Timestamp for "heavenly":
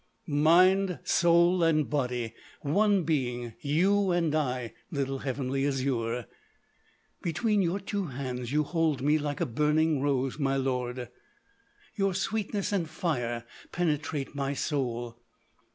5.19-5.67